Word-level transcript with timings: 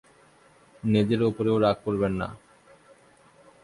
নিজের 0.83 1.21
ওপরেও 1.23 1.57
রাগ 1.59 1.77
করবেন 1.85 2.13
না। 2.21 2.27